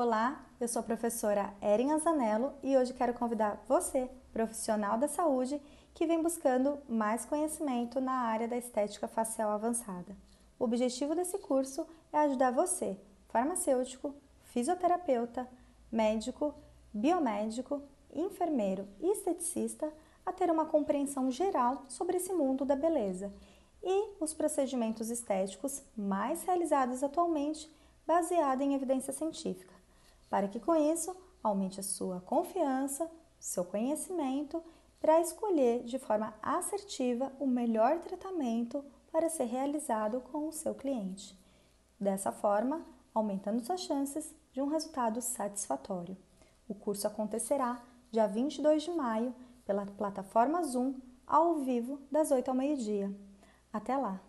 Olá, 0.00 0.46
eu 0.60 0.68
sou 0.68 0.78
a 0.78 0.84
professora 0.84 1.52
Erin 1.60 1.90
Azanello 1.90 2.52
e 2.62 2.76
hoje 2.76 2.94
quero 2.94 3.12
convidar 3.14 3.60
você, 3.66 4.08
profissional 4.32 4.96
da 4.96 5.08
saúde, 5.08 5.60
que 5.92 6.06
vem 6.06 6.22
buscando 6.22 6.78
mais 6.88 7.24
conhecimento 7.24 8.00
na 8.00 8.12
área 8.12 8.46
da 8.46 8.56
estética 8.56 9.08
facial 9.08 9.50
avançada. 9.50 10.16
O 10.56 10.62
objetivo 10.62 11.16
desse 11.16 11.36
curso 11.38 11.84
é 12.12 12.18
ajudar 12.18 12.52
você, 12.52 12.96
farmacêutico, 13.30 14.14
fisioterapeuta, 14.52 15.48
médico, 15.90 16.54
biomédico, 16.94 17.82
enfermeiro 18.14 18.86
e 19.00 19.10
esteticista, 19.10 19.92
a 20.24 20.32
ter 20.32 20.48
uma 20.48 20.66
compreensão 20.66 21.28
geral 21.28 21.86
sobre 21.88 22.18
esse 22.18 22.32
mundo 22.32 22.64
da 22.64 22.76
beleza 22.76 23.34
e 23.82 24.10
os 24.20 24.32
procedimentos 24.32 25.10
estéticos 25.10 25.82
mais 25.96 26.44
realizados 26.44 27.02
atualmente, 27.02 27.68
baseado 28.06 28.60
em 28.60 28.74
evidência 28.74 29.12
científica 29.12 29.77
para 30.28 30.48
que 30.48 30.60
com 30.60 30.74
isso 30.74 31.14
aumente 31.42 31.80
a 31.80 31.82
sua 31.82 32.20
confiança, 32.20 33.10
seu 33.38 33.64
conhecimento 33.64 34.62
para 35.00 35.20
escolher 35.20 35.84
de 35.84 35.98
forma 35.98 36.34
assertiva 36.42 37.32
o 37.38 37.46
melhor 37.46 38.00
tratamento 38.00 38.84
para 39.12 39.28
ser 39.28 39.44
realizado 39.44 40.20
com 40.20 40.48
o 40.48 40.52
seu 40.52 40.74
cliente. 40.74 41.38
Dessa 41.98 42.32
forma, 42.32 42.84
aumentando 43.14 43.64
suas 43.64 43.80
chances 43.80 44.34
de 44.52 44.60
um 44.60 44.66
resultado 44.66 45.20
satisfatório. 45.20 46.16
O 46.68 46.74
curso 46.74 47.06
acontecerá 47.06 47.82
dia 48.10 48.26
22 48.26 48.82
de 48.82 48.90
maio 48.90 49.34
pela 49.64 49.86
plataforma 49.86 50.62
Zoom, 50.62 50.94
ao 51.26 51.56
vivo, 51.56 52.00
das 52.10 52.30
8 52.30 52.48
ao 52.48 52.54
meio-dia. 52.54 53.14
Até 53.72 53.96
lá! 53.96 54.28